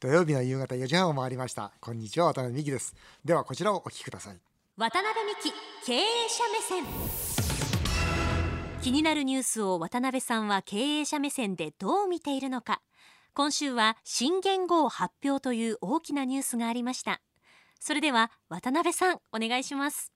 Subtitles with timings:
[0.00, 1.72] 土曜日の夕方4時半を回りました。
[1.78, 2.94] こんにちは渡辺美希です。
[3.22, 4.38] ではこちらをお聞きください。
[4.78, 5.52] 渡辺美希
[5.84, 6.84] 経営者目線。
[8.80, 12.80] 気になるニュースを渡辺さんは経営者目線でどう見ているのか。
[13.34, 17.20] 今週は新元号発表という大きなニュースがありました。
[17.78, 20.14] それでは渡辺さんお願いします。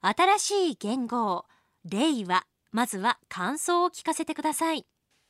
[0.00, 1.44] 新しい元号
[1.84, 4.84] 令和まずは感想を聞かせてください。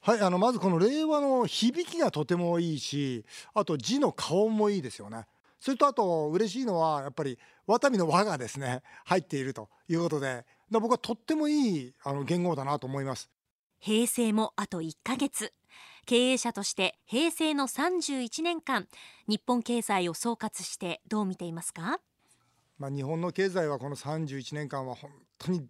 [0.06, 5.24] はいあのまずこの令和の響きがとてもいいしあと字の顔もいいですよね。
[5.58, 13.30] それとあと嬉しいのはやっぱりワタミの和がですね入っているということで僕はとってもいいあの言語だなと思います。
[13.78, 15.54] 平成もあと1ヶ月。
[16.04, 18.86] 経営者として平成の31年間
[19.26, 21.98] 日本経済を総括してどう見ていますか？
[22.76, 25.66] まあ、日本の経済はこの31年間は本当に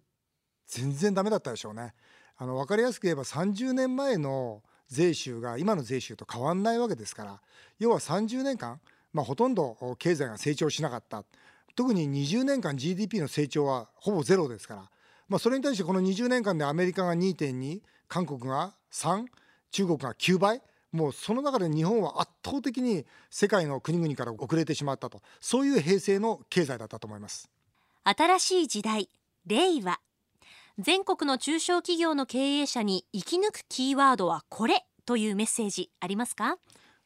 [0.67, 1.93] 全然ダメだったでしょうね
[2.37, 7.41] あの分かりやすく言えば30年前の税収が今の税収と変わんないわけですから
[7.79, 8.79] 要は30年間、
[9.13, 11.23] まあ、ほとんど経済が成長しなかった。
[11.75, 14.89] 特に20年間 GDP の成長はほぼゼロですから、
[15.27, 19.25] まあ、それに対してこの20年間でアメリカが2.2韓国が3
[19.71, 20.61] 中国が9倍
[20.93, 25.21] もうその中で日本は圧倒的に世界の国々から遅れてしまったと。
[25.41, 27.49] そういう平成の経済だったと思います。
[28.05, 29.09] 新しい時代
[29.45, 29.99] 令和
[30.77, 36.57] 全国の中小企業の経営者に生き抜くキーワードはこれというメッセージありますか？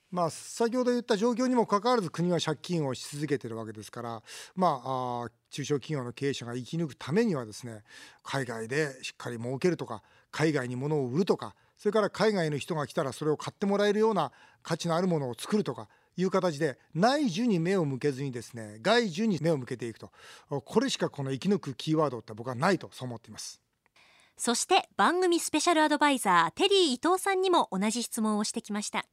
[0.10, 4.24] まあ、先ほど言った状況にもかかわらず国は借金をし続けているわけですから、
[4.56, 7.84] まあ、あ中小企業の経営者が生き抜くためにはですね
[8.24, 14.32] 海外でしっかり儲けるとか海外に物を売るとかそれから海外の人が来たらそれを買ってもらえるような
[14.64, 15.88] 価値のあるものを作るとか
[16.20, 20.12] いう形で内需に目を向けずにですね外需に目を向けていくと。
[20.66, 23.62] これしかこの生き抜くキーワードって僕はないとそう思っています。
[24.38, 29.06] そして番組スペシャルアドバイザーテリー伊藤さんにも同じ質問をしてきました。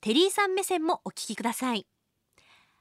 [0.00, 1.86] テリーさん目線もお聞きください。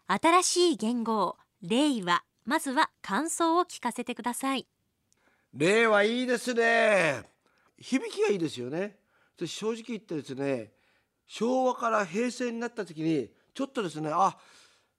[0.08, 4.68] 新しい言語令和まずは感想を聞かせてください。
[5.54, 7.24] 令和いいですね。
[7.78, 8.98] 響きがいいですよね。
[9.46, 10.72] 正直言ってですね
[11.26, 14.38] 昭和から平成になった時にちょっとですねあ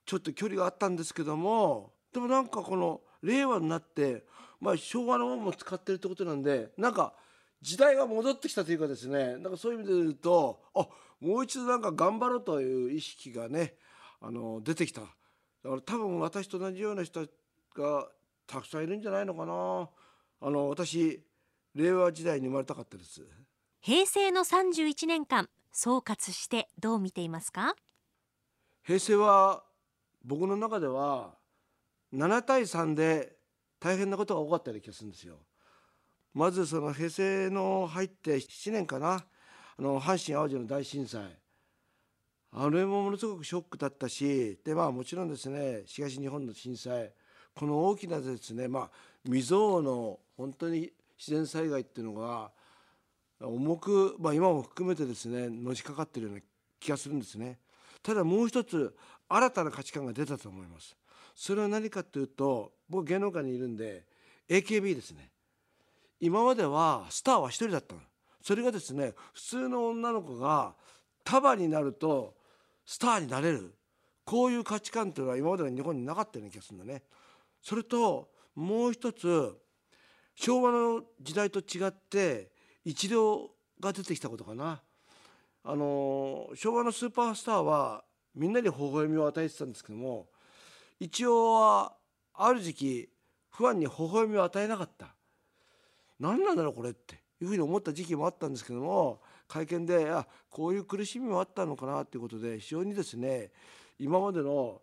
[0.06, 4.24] ちょっと距離があったんですけどもでもなんかこの令和になって
[4.64, 7.12] まあ、昭和のものも使ってるってことなんでなんか
[7.60, 10.86] 時代が戻ってきたというかですねなんかそういう意味で言うとあ
[11.20, 13.74] もう一度なんか頑張ろうという意識がね
[14.22, 15.02] あの出てきた。
[15.02, 15.06] だ
[15.70, 17.26] から多分私と同じような人
[17.76, 18.08] が
[18.46, 19.88] たくさんいるんじゃないのかな。
[20.40, 21.22] あの私
[21.74, 23.22] 令和時代に生まれたかったです。
[23.80, 27.74] 平成の31年間総括してどう見ていますか？
[28.84, 29.62] 平成は
[30.24, 31.34] 僕の中では
[32.14, 33.36] 7対3で
[33.80, 35.36] 大変なことが多かったような気がするんですよ。
[36.34, 39.24] まずその平成の入って7年かな
[39.78, 41.22] あの阪神・淡路の大震災
[42.52, 47.12] あれもものすごくショックだったしでまあもちろんですね東日本の震災
[47.54, 48.90] この大きなですねまあ
[49.24, 52.50] 未曾有の本当に自然災害っていうのが
[53.40, 56.42] 重く、まあ、今も含めてですねのしかかってるような
[56.80, 57.58] 気がするんですね。
[58.04, 58.94] ただもう一つ
[59.28, 60.94] 新たな価値観が出たと思います。
[61.34, 64.04] それは何かというと僕芸能界にいるんで
[64.48, 65.30] AKB ですね。
[66.20, 68.02] 今まではスターは一人だったの。
[68.42, 70.74] それがですね普通の女の子が
[71.24, 72.34] 束になると
[72.84, 73.74] スターになれる。
[74.26, 77.02] こういう価値観というのは今までの日本になかったような気がするんだね。
[77.62, 79.56] それともう一つ
[80.34, 82.50] 昭和の時代と違って
[82.84, 83.16] 一流
[83.80, 84.82] が出てきたことかな。
[85.64, 88.04] あの昭和のスーパースターは
[88.34, 90.26] みんなに微笑みを与えてたんですけども
[91.00, 91.92] 一応は
[92.34, 93.08] ある時期
[93.50, 95.14] 不安に微笑みを与えなかった。
[96.20, 103.50] 何なんだろうこれっていうふうに思った時期もあったんですけども会見であこういう苦しみもあったのかなということで非常にですね
[103.98, 104.80] 今までの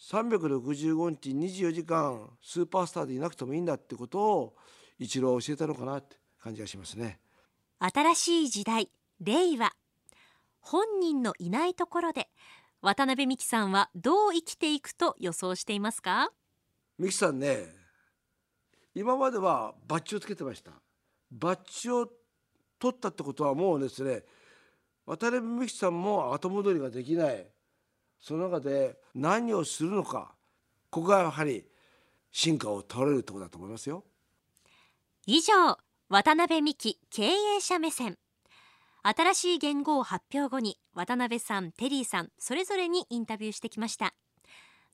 [0.00, 4.56] 365日24時間スーパースターでいなくてもいいんだってことを
[4.98, 7.18] 一郎教えたのかなって感じがしますね。
[7.78, 9.70] 新しい時代令和。
[10.60, 12.28] 本人のいないところで
[12.82, 16.30] 渡辺美樹さんはどう生きていくと予想していますか？
[16.98, 17.66] 美樹さんね
[18.94, 20.72] 今まではバッジをつけてました。
[21.30, 22.08] バッジを
[22.78, 24.22] 取ったってことはもうですね
[25.06, 27.46] 渡辺美樹さんも後戻りができない。
[28.18, 30.34] その中で何をするのか
[30.90, 31.64] ここがやはり
[32.32, 34.04] 進化を取れるところだと思いますよ。
[35.26, 35.78] 以上
[36.08, 38.18] 渡辺美樹経営者目線
[39.02, 44.14] 新しい言語を発表後に渡辺さんテリーさんそれぞれにインタビューしてきました。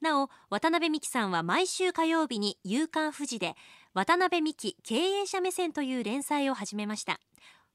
[0.00, 3.55] なお渡辺美樹さんは毎週火曜日に夕刊富士で
[3.94, 7.19] 渡辺美樹経営者目線という連載を始めました。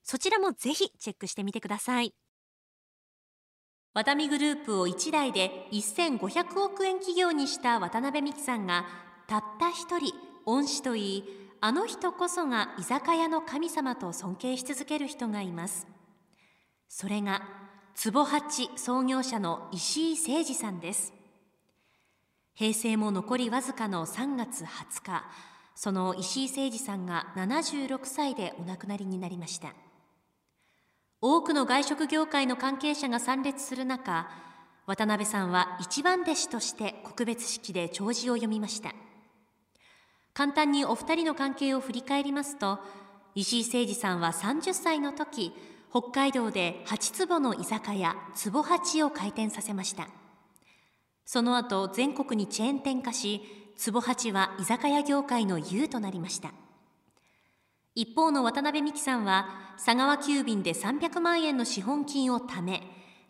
[0.04, 2.14] そちらもぜひチェックしてみてください。
[3.94, 8.86] ワタミグループを一代で1500億円企業にした渡辺美樹さんが
[9.28, 10.14] たった一人
[10.46, 11.24] 恩師といい
[11.60, 15.88] あの人こそが居酒屋の神様と尊敬し続ける人がいます。
[16.94, 17.42] それが
[18.04, 21.14] 壺八創業者の石井誠二さんです。
[22.54, 25.24] 平成も残りわずかの3月20日
[25.74, 29.74] その石井誠二さんが76歳でお亡くなりになりました。
[31.22, 34.30] 多くの外食業界の関係者が参列する中
[34.86, 38.94] 渡辺さんは一番弟子として告別式で弔辞を読みました。
[40.34, 42.80] 簡単にお二人の関係を振り返りますと
[43.34, 45.54] 石井誠二さんは30歳の時
[45.92, 50.08] 北海道で8坪の居酒屋坪八を開店させました。
[51.26, 53.42] その後全国にチェーン店化し
[53.76, 56.54] 坪八は居酒屋業界の優となりました。
[57.94, 62.84] 一方の渡辺美樹さんは佐川急便で300万円の資本金を貯め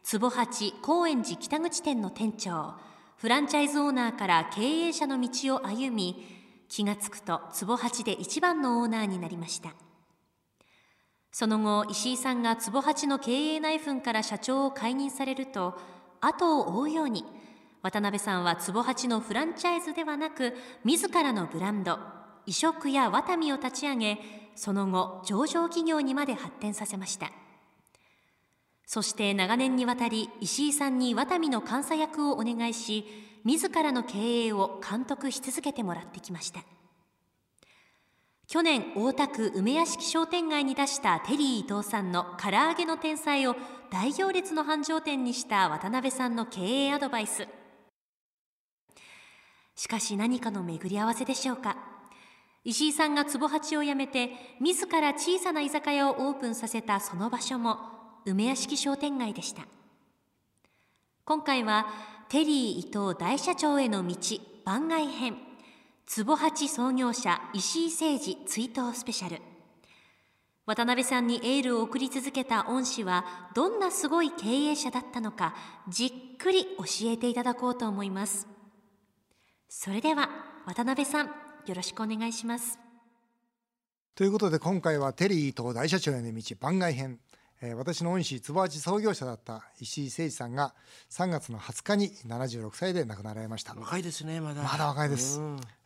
[0.04, 2.76] 坪八高円寺北口店の店長
[3.18, 6.28] フランチャイズオーナーから経営者の道を歩み
[6.70, 9.74] 気がつくと坪八で一番のオーナーになりました。
[11.32, 15.78] その後石井さんが坪八の経営内紛から社長を解任されると
[16.20, 17.26] 後を追うように
[17.82, 21.98] 渡辺さんは坪八のフランチャイズではなく自らのブランド
[22.46, 24.20] 異色やワタミを立ち上げ
[24.56, 27.32] その後上場企業にまで発展させました。
[28.86, 33.06] そして長年にわたり石井さんにワタミの監査役をお願いし
[33.46, 36.60] 自らの経営を監督し続けてもらってきました。
[38.52, 43.56] 去年大田区梅屋敷商店街に出したテリー伊藤さんの唐揚げの天才を
[43.90, 47.48] 大行列の繁盛店にした渡辺さんの経営アドバイス。
[49.74, 51.78] しかし何かの巡り合わせでしょうか。
[52.66, 57.78] 石井さんが壺八を辞めて自ら小さな居酒屋をオープンさせたその場所も
[58.26, 59.66] 梅屋敷商店街でした。
[61.24, 61.88] 今回は
[62.28, 64.18] テリー伊藤大社長への道
[64.66, 65.51] 番外編。
[66.14, 69.42] 壺八創業者石井誠二追悼スペシャル。
[70.66, 75.56] 渡辺さんにエールを送り続けた恩師はどんなすごい経営者だったのか
[75.88, 78.50] じっくり教えていただこうと思います。
[79.70, 80.30] それでは
[80.66, 81.34] 渡辺さんよ
[81.76, 82.78] ろしくお願いします。
[84.14, 87.20] ということで今回はテリーと大社長への道番外編、
[87.76, 90.74] 私の恩師坪八創業者だった石井誠二さんが
[91.12, 93.76] 3月の20日に76歳で亡くなられました。
[93.76, 94.64] 若いですねまだ。
[94.64, 95.40] まだ若いです、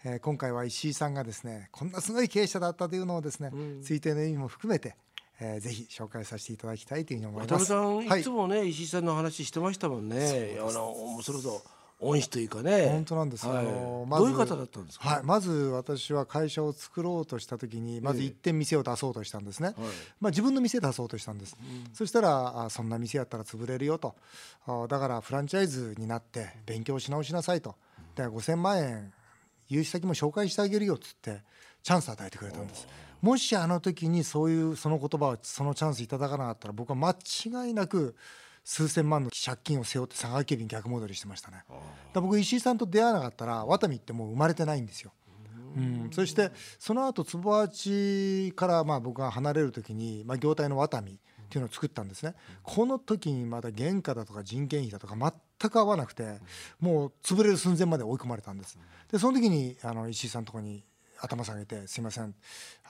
[0.05, 3.49] えー、今回は石井さんがですねこんなすごい経営者だったというのをですね、
[3.83, 4.95] 推定の意味も含めて
[5.41, 7.65] えー、ぜひ紹介させていただきたいというふうに思います。
[7.65, 10.57] 渡辺さん、い、つもね石井さんの話してましたもんね。
[10.59, 11.61] あの面白そう。
[12.09, 12.89] 恩師というかね。
[12.89, 19.73] 本当なんです、はい、あのまずどういう方だったんですか、はい、まず私は会社を作ろうとした時にまず一点店を出そうとしたんですね、
[20.19, 24.15] まあ、自分の店出そうとしたんです、うん、そしたらあそんな店やったら潰れるよと。
[24.67, 27.75] あだからフランチャイズになって勉強し直しなさいと。
[28.15, 29.13] で5,000万円
[29.67, 31.41] 融資先も紹介してあげるよっつって
[31.83, 32.87] チャンス与えてくれたんです。
[33.21, 38.15] もしあの時にそういうその言葉をそのチャンスいただかなかったら僕は間違いなく
[38.65, 41.63] 数千万の借金を背負って佐川急便逆戻りしてましたね。
[42.13, 45.13] だ僕石井さんと出会わなかったらワタミってもう生まれてないんですよ。
[45.77, 52.33] うん、そしてその後坪八からまあ僕が離れる時に、まあ、業態のワタミっていうのを作ったんですね、
[52.63, 55.15] この時にまだ原価だとか人件費だとか
[55.59, 56.39] 全く合わなくて
[56.79, 58.79] もう潰れる寸前まで追い込まれたんです。
[59.11, 60.83] でその時にあの石井さんのとこに
[61.19, 62.33] 頭下げて「すいません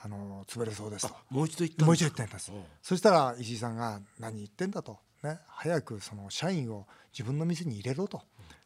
[0.02, 1.14] あの潰れそうです」と。
[1.28, 2.52] もう一度言ったもう一度言ったんです。
[2.82, 8.22] そしたら石井さんが「何言ってんだ」とね、早くその社員を自分の店に入れろと。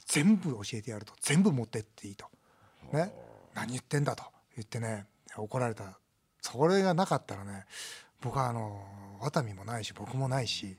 [0.06, 1.12] 全部教えてやると。
[1.20, 2.26] 全部持ってっていいと、
[2.92, 3.12] ね、
[3.54, 4.24] 何言ってんだと。
[4.56, 5.98] 言ってね怒られた。
[6.42, 7.64] それがなかったらね
[8.20, 8.82] 僕はあの
[9.20, 10.76] ワタミもないし僕もないし。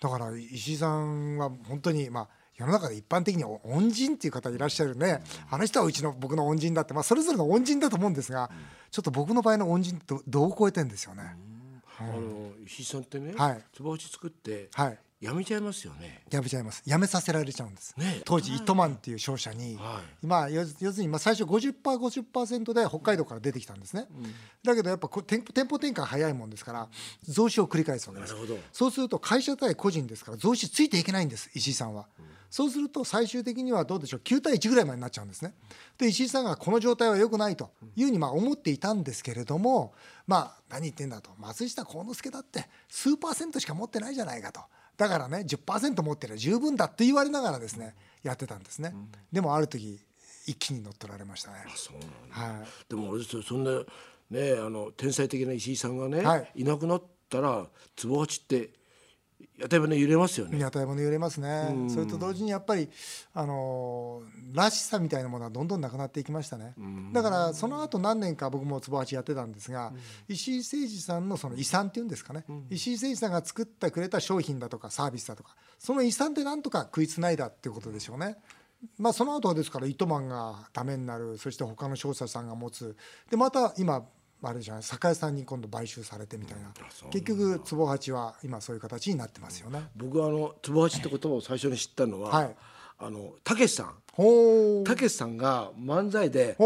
[0.00, 5.22] だから石井さんは本当にまあ世の中で一般的に恩人っていう方いらっしゃるね。
[5.50, 8.50] あの人はうちの僕の恩人だって、まあ、それぞれの恩人だと思うんですが
[8.90, 11.36] ちょっと僕の場合の恩人とどう超えてんですよね。
[11.98, 16.22] あの石井さんってね、はい、つば打ち作って、はい、やめちゃいますよね。
[16.30, 16.82] やめちゃいます。
[16.84, 24.24] やめさせられちゃうんです、ね、当時糸満っていう商社に、はい、まあ要するにまあ最初 50%50% で北海道から出てきたんですね、うん、
[24.62, 26.88] だけどやっぱ店店舗転換早いもんですから
[27.22, 28.34] 増資を繰り返すわけです。
[28.72, 35.54] そうすると会社対個人ですから増資ついていけないんです石井さんは、うん、そうすると最終的にはどうでしょう9対1ぐらいまでになっちゃうんですね。
[35.98, 39.94] で石井さんがこの状態は良くないというふうにまあ思っていたんですけれども
[40.26, 41.30] まあ何言ってんだと。
[41.38, 44.60] 松下幸之助だって数パーセントしか持ってないじゃないかと。
[44.96, 50.00] だからね10%持ってりゃ十分だって言われながらですねやってたんですね、うん、でもある時
[50.46, 51.64] 一気に乗っ取られましたね。
[51.66, 53.70] あそうなんはい、でもそんな
[54.30, 58.70] ねあの天才的な石井さんがね、はい、いなくなったら坪八って
[59.58, 60.58] 屋台骨揺れますよね。
[60.58, 61.90] 屋台骨揺れますね、うん。
[61.90, 62.88] それと同時にやっぱり
[63.32, 66.74] あのーらしさみたいなものはどんどんなくなっていきましたね、
[67.12, 69.92] だからその後何年か僕も坪八やってたんですが、
[70.28, 78.36] 石井誠二さんのその遺産っていうんですかね、石井誠二さんが作ってくれた商品だとかサービスだとかその遺産でなんとか食いつないだっていうことでしょうね。
[78.98, 82.96] まあ、その後はですから糸満がダメになるそして他の商社さんが持つ。
[83.30, 84.04] でまた今
[84.48, 86.72] あれじゃない酒屋さんに今度買収されてみたいな。
[87.10, 89.88] 結局坪八は今そういう形になってますよね。
[89.96, 92.56] 僕はあの坪八って言葉を最初に知ったのは、はい。
[92.98, 93.94] あのたけしさん。
[94.84, 96.56] たけしさんが漫才で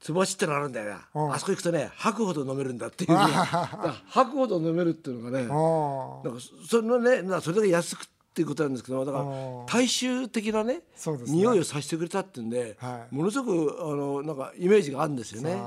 [0.00, 8.06] 坪八ってのあるんだようんなあそこ行くとね吐くほど飲めるんだっていうだから吐くほど飲めるっていうのがねあなんかそのねなそれだけ安くっ
[8.38, 9.26] ていうことなんですけどだからあ
[9.66, 10.82] 大衆的なね
[11.26, 11.32] ね。
[11.32, 13.14] 匂いをさせてくれたっていうんで、はい。
[13.14, 15.60] ものすごくあのなんかイメージがあるんですよね。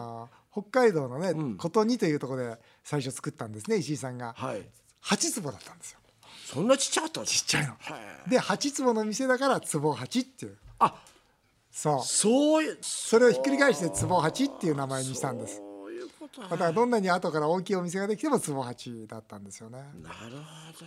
[0.55, 1.57] あ北海道のねん。
[1.57, 4.33] 琴似というところで最初作ったんですね石井さんが。
[4.37, 4.67] はい。
[5.03, 5.99] 8坪だったんですよ。
[6.45, 7.69] そんなちっちゃかったちっちゃいの。
[7.79, 8.29] はい。
[8.29, 10.57] で8坪の店だから坪8っていう。
[10.79, 10.95] あ
[11.71, 12.01] そう。
[12.03, 15.57] そういうそれをひっくり返して坪8っていう名前にしたんです。
[15.57, 19.79] そういうことだからどんなに後から大きいお店ができても坪8だったんですよね。
[20.01, 20.85] なるほ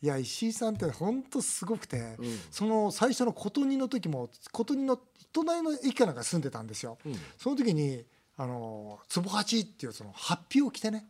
[0.00, 2.16] いや石井さんって本当すごくて、
[2.50, 4.98] その最初の琴似の時も琴似の
[5.32, 6.98] 隣の駅かなんか住んでたんですよ、
[7.38, 8.04] その時に
[8.42, 11.06] あの坪八っていうそのハッピーを着てね、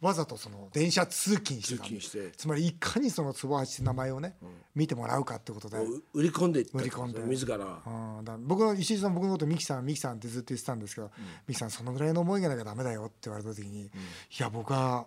[0.00, 4.34] わざとその電車通勤してつまりいかにその坪八って名前をね、
[4.74, 5.78] 見てもらうかってことで、
[6.12, 7.20] 売り込んでいった売り込んで。
[7.20, 7.56] 自ら。
[7.86, 11.12] うん、だ僕の石井さん僕のことミキさんミキさんってずっと言ってたんですけど、
[11.46, 13.90] ミキさんそのぐらいの思いがなきゃダメだよって言われた時に、い
[14.40, 15.06] や僕は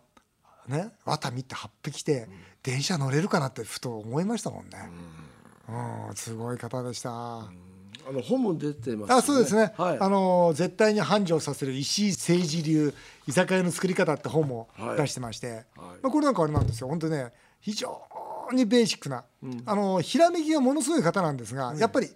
[0.69, 2.29] ね綿見て8匹着て、
[2.63, 4.89] 電車乗れるかなってふと思いましたもんね。
[6.09, 7.51] うん、すごい方でした。
[8.07, 9.15] あの本も出てます、ね。
[9.15, 9.97] あそうですね、はい。
[9.99, 12.93] あの絶対に繁盛させる石井政治流
[13.27, 14.97] 居酒屋の作り方って本もはい。
[14.97, 16.87] 出してまして、まあ、これなんかあれなんですよ。
[16.87, 18.01] 本当ね非常
[18.53, 19.25] にベーシックな、
[19.65, 22.09] あのひらめきがものすごい方なんですが、やっぱり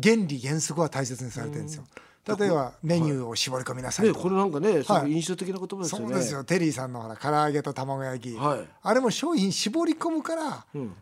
[0.00, 1.84] 原理原則は大切にされてるんですよ。
[2.26, 4.16] 例えばメニューを絞り込みなさいねと。
[4.16, 6.06] か、これなんかねすごはいく印象的な言葉ですよね。
[6.08, 6.44] そうですよ。
[6.44, 8.60] テリーさんのほら唐揚げと卵焼き、はい。
[8.82, 10.56] あれも商品絞り込むから、や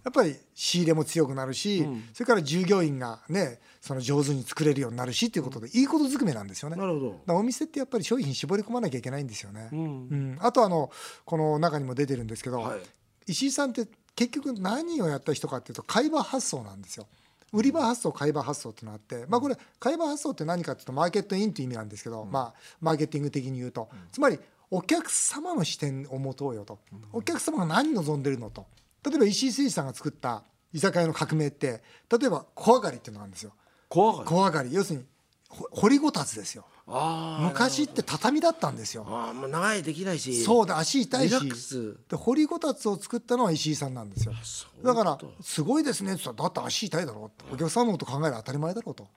[0.08, 6.76] っぱり仕入れも強くなるし、それから従業員がねその上手に作れるようになるしっていうことでいいことずくめなんですよね。
[6.76, 7.34] なるほど。
[7.34, 9.68] お店ってやっぱり商品絞り込まなきゃいけないんですよね。
[9.74, 9.78] ん。
[9.78, 10.38] うん。
[10.40, 10.90] あとあの
[11.24, 12.80] この中にも出てるんですけど、はい。
[13.26, 17.06] 石井さんって結局何をやった人かっていうと買い場発想なんですよ。
[17.54, 24.38] 売り場発想買い場発想っていうのがあって、まあ、これ買い場発想って何かっていうとマーケットインという意味なんですけど、まあ、マーケティング的に言うと、つまり
[24.70, 26.78] お客様の視点を持とうよと、
[27.12, 28.66] お客様が何望んでるのと。
[29.06, 30.42] 例えば石井誠二さんが作った
[30.72, 33.52] 居酒屋の革命って例えば小上がりっていうのがあるんですよ。
[33.88, 34.72] 小上がり？
[34.72, 35.13] 要するにほ
[35.48, 36.66] 掘りごたつですよ。
[36.86, 39.06] 昔って畳だったんですよ。
[39.08, 40.42] ああもう長いできないし。
[40.42, 41.96] そうで足痛いし。
[42.08, 44.34] で掘りごたつを作ったのは石井さんなんですよ。
[44.82, 49.08] だから「すごいですね」って言ったら「だって足痛いだろ」お客さんのこと考える当たり前だろうと。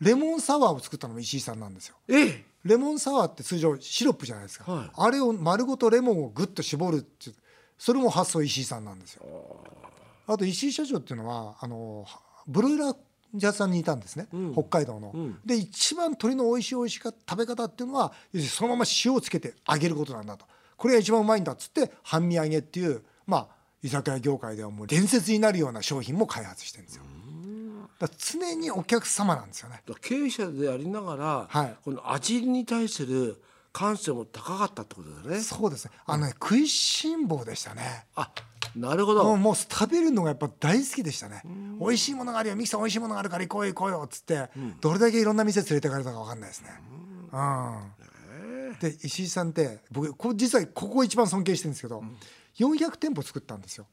[0.00, 1.96] レモンサワーを作ったのも石井さんなんですよ。
[2.08, 2.44] ええ。
[2.64, 4.90] レモンサワーって通常シロップじゃないですか、はい。
[4.94, 7.30] あれを丸ごとレモンをグッと絞るって
[7.78, 9.24] それも発想石井さんなんですよ。
[10.26, 12.06] あと石井社長っていうのはあの
[12.46, 12.96] ブロイラー
[13.38, 18.12] 屋さんにいたんですね、北海道の、で一番鶏の美味しい美味しか食べ方っていうのは
[18.48, 20.46] そのまま塩をつけて揚げることなんだと。
[20.76, 23.48] これが一番うまいんだっつって半身揚げっていうまあ
[23.82, 27.02] 居酒屋業界ではもう伝説になるような商品も開発してるんですよ。
[27.98, 29.82] だ常にお客様なんですよね。
[30.00, 31.76] 経営者でありながら、はい。
[31.84, 35.40] この味に対する感性も高かったってことだね。
[35.40, 35.92] そうですね。
[36.06, 38.06] あのね食いしん坊でしたね。
[38.14, 38.30] あ、
[38.76, 39.24] なるほど。
[39.24, 41.42] もうもう食べるのがやっぱ大好きでしたね。
[41.78, 42.56] 美味しいものがあるよ。
[42.56, 43.74] ミキさん美味しいものがあるから行こうよ。
[43.74, 44.48] 行こうよっつって、
[44.80, 46.70] どれだけいろんな店連れてかれたか分かんないですね。
[47.32, 47.36] う
[48.72, 52.02] ん、で石井さんって僕こ実はここ一番尊敬してるんですけど、
[52.58, 53.86] 400店舗作ったんですよ。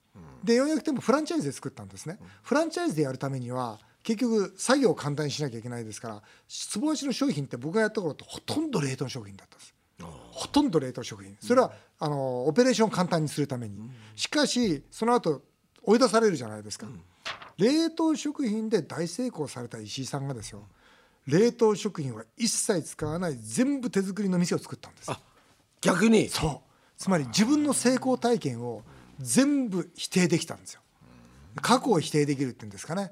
[0.44, 2.20] で400店舗フランチャイズで作ったんですね。
[2.44, 9.74] フランチャイズでやるためには結局作業を簡単にしなきゃいけないですから坪足の商品って僕がやった頃ってほとんど冷凍食品だったんです
[10.32, 11.36] ほとんど冷凍食品。
[11.40, 13.90] それは、あのオペレーションを簡単にするために。
[14.16, 15.42] しかしその後
[15.84, 16.88] 追い出されるじゃないですか、
[17.58, 20.68] 冷凍食品で大成功された石井さんがですよ。
[21.26, 25.12] 冷凍食品は一切使わない全部手作りの店を作ったんです。
[25.12, 25.20] あ、
[25.82, 26.30] 逆に？
[26.30, 26.60] そう。
[26.98, 28.84] つまり自分の成功体験を
[29.20, 30.82] 全部否定できたんですよ。
[31.62, 33.12] 過去を否定できるっていうんですかね。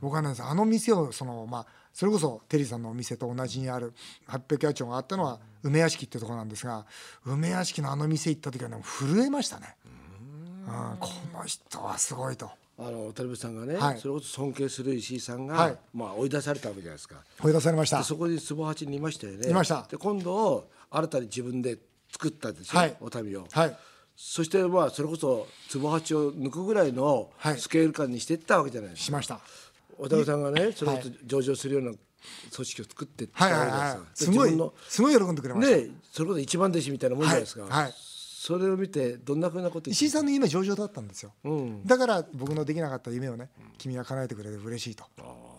[0.00, 3.94] 僕はねあの店をそのまあそれこそテリーさんのお店と同じにある
[4.28, 6.84] 800八丁があったのは梅屋敷ってところなんですが
[7.24, 9.76] 梅屋敷のあの店行った時はね震えましたね。
[10.66, 10.96] うん。
[10.98, 12.50] この人はすごいと。
[12.76, 14.00] あの渡辺さんがね、はい。
[14.00, 15.76] それこそ尊敬する石井さんが、はい。
[15.94, 17.16] まあ追い出されたわけじゃないですか。
[17.40, 17.98] 追い出されました。
[17.98, 19.48] でそこに坪八にいましたよね。
[19.48, 19.86] いました。
[19.88, 21.78] で今度新たに自分で
[22.10, 22.96] 作ったでしょ、はい。
[23.00, 23.46] お旅を。
[23.52, 23.76] はい。
[24.16, 27.58] そしてまあそれこそ坪八を抜くぐらいのはい。
[27.58, 29.40] スケール感にしていったわけじゃないですか、しました
[29.98, 31.92] 渡辺さんがねそれこそ上場するような
[32.54, 33.28] 組織を作って
[34.14, 34.50] すごい
[34.88, 37.92] すごい喜んでくれました、ねそれこそ一番弟子みたいなもんじゃないですか、はいはい。
[37.96, 41.86] それを見てどんなふうなこと石井さんの夢上々だったんですよ、うん。
[41.86, 45.04] だから僕のできなかった夢をね君が叶えてくれて嬉しいと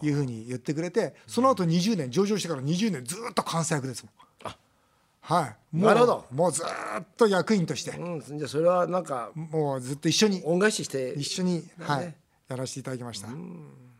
[0.01, 4.25] いうふうに言ってくれてその後20年上場してから20年ずっと関西役ですもん。
[5.25, 5.75] はい。
[5.75, 6.25] もうなるほど。
[6.31, 10.43] もうずっと役員として、うん、じゃあそれはなんかもうずっと一緒に。
[10.45, 11.13] 恩返しして。
[11.17, 12.13] 一緒に、はい、
[12.47, 13.29] やらせていただきました。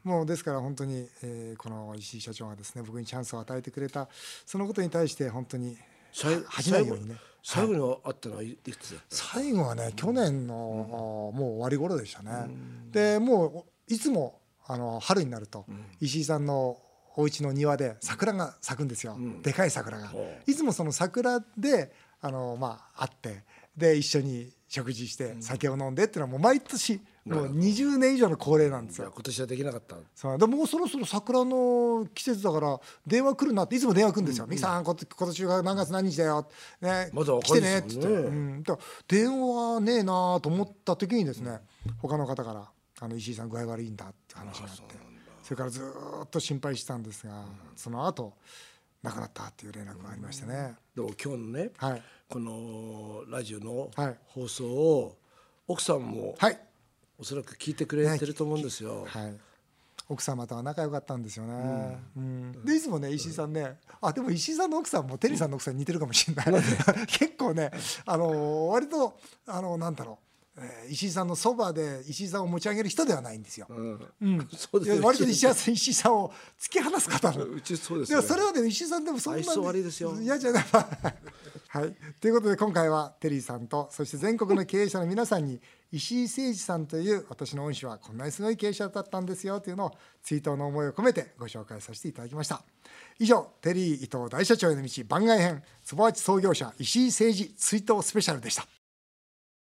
[0.06, 4.08] もうですから本当に、えーこの石井社長がですね僕にチャンスを与えてくれた
[4.46, 5.76] そのことに対して本当に
[6.14, 7.16] 最恥じないようにね。
[7.44, 12.32] 最後にあったのはいつ最後はね去年の、もう終わり頃でしたね。
[12.92, 15.66] でもういつもあの春になると、
[16.00, 16.80] 石井さんの
[17.16, 20.12] お家の庭で桜が咲くんですよ、でかい桜が。
[20.48, 23.44] いつもその桜であの、まあ、会って
[23.78, 29.12] で一緒に食事して酒を飲んでっていうのはもう毎年もう20年以上の恒例なんですよ。
[29.12, 29.96] 今年はできなかった。
[30.14, 30.38] そう。
[30.38, 36.48] でもうそろそろ桜の季節だから電話来るなっていつも電話来るんですよ「ミキさんこ今年が何月何日だよ」
[36.82, 37.10] ね。
[37.14, 38.64] まだ来てね」っつって、うん、
[39.08, 41.62] 電話ねえなと思った時にですね
[42.00, 42.70] 他の方から
[43.02, 44.96] 「あの石井さん具合悪いんだ」って話があって
[45.42, 47.44] それからずーっと心配してたんですが
[47.76, 48.34] その後
[49.06, 50.76] 亡くなったっていう連絡がありましてね。
[50.96, 52.02] でも今日のね、はい。
[52.28, 54.18] このラジオのはい。
[54.26, 55.18] 放送を
[55.68, 56.60] 奥さんもはい。
[57.18, 59.06] おそらく聞いてくれてると思うんですよ。
[59.08, 59.38] はい、
[60.10, 61.98] 奥様とは仲良かったんですよね。
[62.18, 62.52] うん。
[62.66, 66.64] でいつもね石井さんねあでも石井さんの奥さんもテリーさんの奥さんに似てるかもしれない。
[67.08, 67.72] 結構ね
[68.06, 70.25] あの割とあのなんだろう、
[70.58, 73.68] えー石井さんのそばで石井さんを持ち上げる人ではないんですよ。
[73.70, 74.08] うん。
[74.22, 77.46] うん、 そうですね割と石井さん石井さんを突き放す方なの。
[77.46, 78.22] うちそうですでね。
[78.22, 80.16] もそれはね石井さんでもそんなに愛想悪いですよ。
[80.22, 80.66] 嫌じゃない。
[81.68, 81.96] はい。
[82.22, 85.60] ということで今回はテリーさんとそして全国の経営者の皆さんに
[85.92, 89.92] 石井誠二さんという私の恩師はこんなにすごい経営者だったんですよというのを
[90.24, 92.64] 追悼の思いを込めてご紹介させていただきました。
[93.20, 98.68] 以上テリー伊藤大社長への道番外編そば八創業者石井誠二追悼スペシャルでした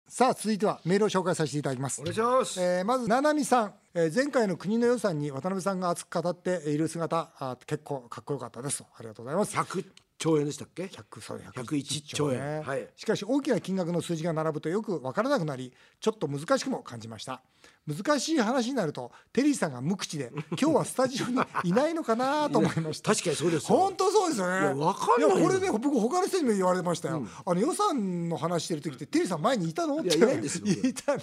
[0.07, 2.01] さあ続いてはメールを紹介させていただきます。
[2.01, 2.61] お願いします。
[2.61, 8.79] えーまず七海さん、えー前回の国の予算に渡辺さんが熱く語っている姿あ結構かっこよかったです。
[8.79, 9.57] とありがとうございます。
[9.57, 9.85] 100
[10.25, 12.63] 兆円でしたっけ？100そう101兆円。
[12.63, 12.89] はい。
[12.97, 17.43] しかし大きな金額の数字が並ぶとよく分からなくなりちょっと難しくも感じました。
[17.87, 23.11] 難しい話になるとテリーさんが無口で 今日はスタジオにいないのかなと思いました。
[23.11, 23.77] 確かにそうですよ。
[23.77, 24.61] 本当そうですよね。
[24.61, 27.27] いやわかんないこれね僕他の人にも言われましたよ。
[27.45, 29.99] あの予算の話してる時ってテリーさん前にいたの？
[29.99, 30.17] って。
[30.17, 30.65] いやいないんですよ。
[30.89, 31.21] いたの。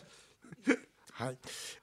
[1.22, 1.38] はい、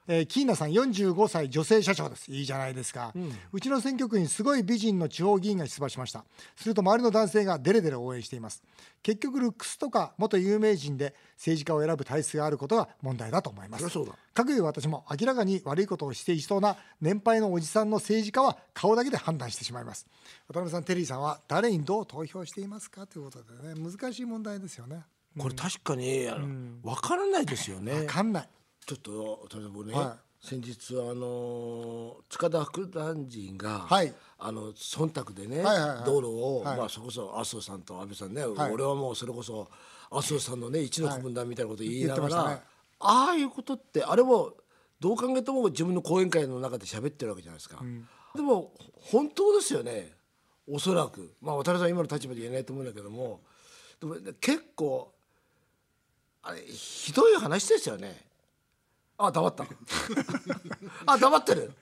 [0.09, 2.29] えー、キーナさん45歳女性社長です。
[2.29, 3.13] いいじゃないですか、
[3.53, 6.25] うちの選挙区にすごい美人の地方議員が出馬しました。
[6.57, 8.65] すると周りの男性がデレデレ応援しています。
[9.03, 13.89] 結局ルックスとか元有名人で政治家を選ぶ体質があることが問題だと思います。
[14.35, 20.09] かくいう私も明らかに悪いことをしていそうな年配のおじさんの政治家は顔だけで判断してしまいます。
[20.49, 25.05] 渡辺さんテリーさんは誰にどう投票していますかということでね難しい問題ですよね。
[25.39, 27.93] これ確かにあのわからないですよね。
[27.93, 28.07] 分。
[28.07, 28.49] かんない
[28.89, 34.15] ちょっと僕ね、は先日あの塚田副大臣が、はい。
[34.39, 36.05] あの忖度でね、はいはいはい。
[36.07, 36.79] 道路を、はい。
[36.79, 38.73] まあそこそ麻生さんと安倍さんね、はい。
[38.73, 39.69] 俺はもうそれこそ
[40.11, 42.63] 麻生さんのね一の子分だみたいなこと言いながら、ね。
[43.01, 44.55] ああいうことってあれも
[44.99, 47.83] どう考えても自分の講演会の中で喋ってるわけじゃないですか。
[48.35, 50.13] でも本当ですよね。
[50.67, 51.35] おそらく。
[51.43, 53.43] まあ渡辺さん今の立場で言えないと思うんだけども。
[54.01, 55.13] でも結構
[56.43, 58.28] あれひどい話ですよね。
[59.19, 59.65] あ黙った。
[61.07, 61.73] あ黙ってる？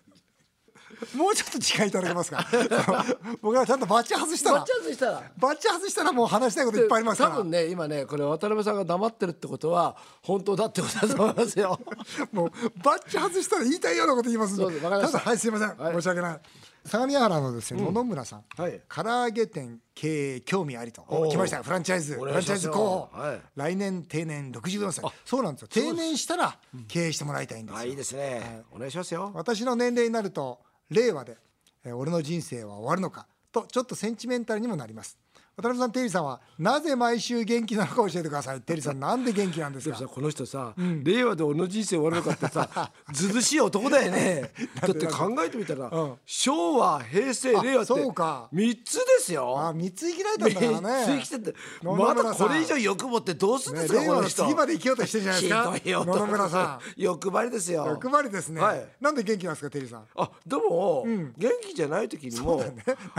[1.15, 2.47] もうちょっと時間いただけますか？
[3.43, 5.23] 僕はちゃんとバッチ外したらバッチャーズしたら。
[5.37, 11.79] バッチ外したらもう話したいこといっぱいありますから多分ね今ねこれ渡辺さんが黙ってるってことは本当だってことだと思いますよ。
[12.33, 12.51] もう
[12.83, 16.41] バッチ外したら言いたいようなこと言いますんでそうですわかりましたただはいすいません、はい申し訳ない
[16.87, 18.81] 相模原のですね、野々村さん、はい。
[18.89, 21.03] 唐揚げ店経営興味ありと。
[21.31, 21.63] 来ましたよ。
[21.63, 23.41] フランチャイズおフランチャイズ候補、はい。
[23.57, 25.05] 来年定年64歳。
[25.25, 25.69] そうなんですよ。
[25.69, 29.33] 定年したら経営してもらいたいんですよ、あいいですね、お願いしますよ。
[29.35, 31.37] 私の年齢になると令和で、
[31.85, 35.19] えー俺の人生は終わるのかとちょっとセンチメンタルにもなります
[35.57, 38.61] 渡辺さんテリーさんはなぜ毎週元気なのか教えてください。
[38.61, 39.97] テリーさんなんで元気なんですか？
[40.07, 44.53] この人さ、令和で俺の人生終わるのかってさ ずずしい男だよね。
[44.83, 46.15] だって考えてみたら、うん。
[46.27, 48.51] 昭和平成あ令和ってそうか。
[48.53, 49.59] 3つですよ。
[49.59, 51.19] あ三つ生きられたんだからね。
[51.21, 55.73] 生きててまだこれ以上欲持ってどうするんねですか、令和の次まで生きようとしてるじゃないですか？
[55.73, 57.87] ひどいよ野々村さ欲張りですよ。
[57.87, 58.87] ん欲張りですね、はい。
[59.01, 60.05] なんで元気なんですかテリーさん？
[60.17, 62.63] あでも、元気じゃない時にも、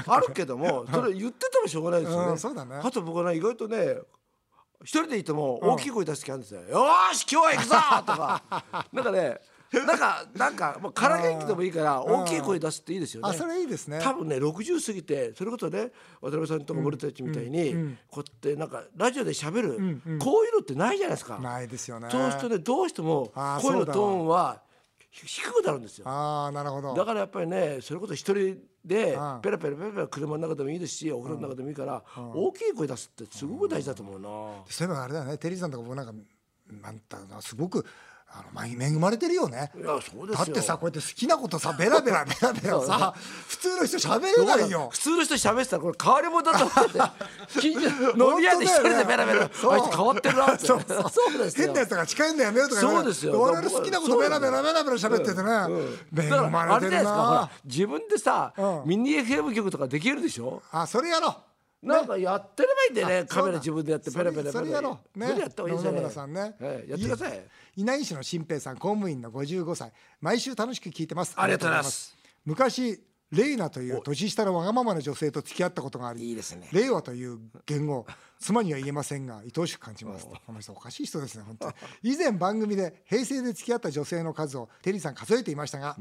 [0.06, 2.80] あるけどもそれ言っててもしょうがないですよそうだね。
[2.84, 3.98] あと僕はね意外とね
[4.84, 5.70] 一人でいてもうん。
[5.72, 6.62] 大きい声出す時あるんですよ。
[6.62, 7.76] よーし今日は行くぞ！
[8.06, 8.44] とか。
[8.94, 12.22] なんかねなんかなんかもう空元気でもいいからうん。
[12.24, 13.30] 大きい声出すっていいですよね。
[13.30, 14.00] あそれいいですね。
[14.02, 17.80] 多分ね60過ぎてそれこそね渡辺さんとか森田たちみたいに、うん。
[17.80, 17.98] うん。
[18.10, 20.20] こうやってなんかラジオで喋る、んうん。
[20.20, 21.38] こういうのってないじゃないですか。
[21.40, 22.08] ないですよね。
[22.10, 24.62] そうするとねどうしても声のトーンは
[25.26, 26.08] 低くなるんですよ。
[26.08, 26.94] ああなるほど。
[26.94, 29.42] だからやっぱりねそれこそ一人でうん。
[29.42, 34.30] ペラペラペラペラ車の中でもいいですしお風呂の中でもいいから大きい声出すってすごく大事だと思うな。
[34.70, 35.38] そういえばあれだよね。
[35.38, 36.14] テリーさんとか僕なんか
[36.82, 37.86] なんだろうなすごく
[38.30, 39.72] あのま恵まれてるよね。
[39.76, 40.44] いやそうですよ。
[40.44, 43.14] だってさこうやって好きなことさベラベラベラベラさ
[43.48, 44.90] 普通の人喋れないよ。
[44.92, 46.98] 普通の人喋ってたらこれ変わり者だと思って。
[48.20, 49.74] 飲み屋で一人でベラベラ、そう。
[49.74, 50.66] あいつ変わってるなって。
[50.68, 50.82] そう。
[50.88, 51.66] そうですよ。
[51.68, 53.42] 変なやつが近いんだよねとか言われそうですよ。
[53.42, 58.82] 我々好きなことベラベラベラベラ喋っててね、恵だからまれてるな自分でさ、うん。
[58.86, 60.62] ミニ FM 局とかできるでしょ？
[60.72, 61.36] あそれやろう
[61.82, 66.56] なんかやってればいいんだよね、あカメラ自分でやってペラペラペラそれそれやった方がいいですよね野々村さんね。
[66.60, 67.42] ええやってください。
[67.76, 69.92] 稲井市の新平さん公務員の55歳。
[70.20, 71.36] 毎週楽しく聞いてます。
[71.38, 72.18] ありがとうございます。
[72.46, 73.00] 昔
[73.32, 76.70] レイナという年下のわがままな女性と付き合ったことがありいいですね。
[76.72, 78.06] 令和という言語
[78.40, 80.26] 妻には言えませんが愛おしく感じます。
[80.46, 81.68] この人おかしい人ですね本当。
[81.68, 85.98] に以前番組で平成で付き合った女性の数をテリーさん数えていましたが、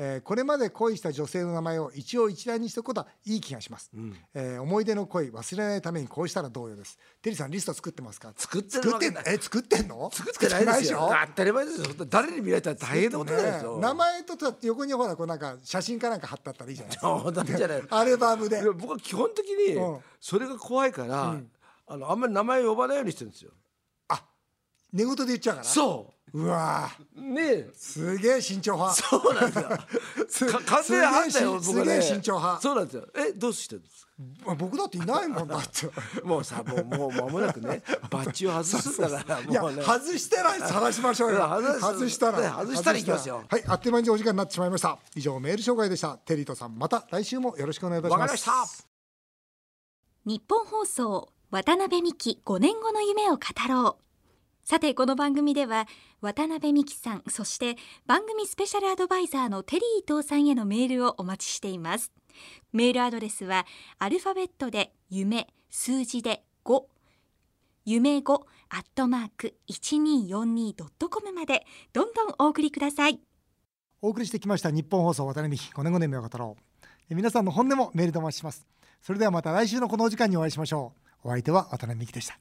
[0.00, 3.90] えーこれまで恋した女性の名前を一応一覧にしておくことはいい気がします、
[4.34, 6.98] えー思い出の恋忘れないためにこうしたらどうよです。
[7.20, 8.32] テリーさんリスト作ってますか？
[8.36, 8.78] 作って
[9.10, 9.24] ない。
[9.24, 10.10] んえ作ってんの？
[10.12, 10.98] 作ってないですしょ？
[11.08, 11.86] よ当たり前ですよ。
[12.08, 13.82] 誰に見られたら大変なことですよ、ね。
[13.82, 17.56] 名前とと横にほらこうなんか写真かなんか貼ってあったらいいじゃないですか。
[17.58, 17.82] じゃない。
[17.90, 18.62] アルバムで。
[18.70, 19.98] 僕は基本的にうん。
[20.20, 21.40] それが怖いから、
[21.86, 23.50] あのあんまり名前呼ばないようにしてるんですよ
[24.92, 26.46] 寝言で言っちゃうからそう。
[26.46, 26.90] わ。
[27.16, 27.42] うね。
[27.42, 28.94] えすげえ慎重派。
[29.02, 29.52] そうなんで
[30.28, 32.60] すよすか完全反対よすげえ慎重派。
[32.60, 33.06] そうなんですよ。
[33.16, 34.08] えどうしてるんですか？
[34.44, 35.90] まあ僕だっていないもんだって。
[36.22, 40.60] もうさもうもう間もなくね バッジを外すんだからいや外してない。
[40.60, 41.38] 探しましょうよ。
[41.48, 41.80] 外す。
[41.80, 42.40] 外したら。
[42.40, 43.44] ね外したらいきますよ。
[43.48, 44.98] はいあっという間にお時間になってしまいました。
[45.14, 46.18] 以上メール紹介でした。
[46.18, 48.84] テリーとさんまた来週もよろしくお願いいたしわかますりました。
[50.26, 54.07] 日本放送渡辺美希5年後の夢を語ろう
[54.70, 55.88] さてこの番組では
[56.20, 57.76] 渡辺美希さんそして
[58.06, 62.12] 番組スペシャルアドバイザーのテリー伊藤さんへのメールをお待ちしています。
[62.74, 63.64] メールアドレスは
[63.98, 66.82] アルファベットで夢数字で5
[67.86, 68.34] 夢5
[68.68, 73.18] アットマーク 1242.com までどんどんお送りください。
[74.02, 76.58] お送りしてきました日本放送渡辺美希5年5年目を語ろ
[77.10, 78.66] う皆さんの本音もメールでお待ちします。
[79.00, 80.92] それではまた来週のこのお時間にお会いしましょ
[81.24, 81.28] う。
[81.28, 82.38] お相手は渡辺美希でした。